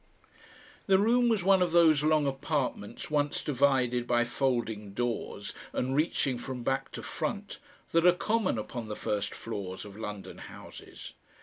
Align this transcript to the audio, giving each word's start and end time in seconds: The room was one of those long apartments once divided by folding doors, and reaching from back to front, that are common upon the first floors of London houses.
The 0.87 0.97
room 0.97 1.29
was 1.29 1.43
one 1.43 1.61
of 1.61 1.73
those 1.73 2.01
long 2.01 2.25
apartments 2.25 3.11
once 3.11 3.43
divided 3.43 4.07
by 4.07 4.23
folding 4.25 4.93
doors, 4.95 5.53
and 5.73 5.95
reaching 5.95 6.39
from 6.39 6.63
back 6.63 6.91
to 6.93 7.03
front, 7.03 7.59
that 7.91 8.07
are 8.07 8.11
common 8.11 8.57
upon 8.57 8.87
the 8.87 8.95
first 8.95 9.35
floors 9.35 9.85
of 9.85 9.99
London 9.99 10.39
houses. 10.39 11.13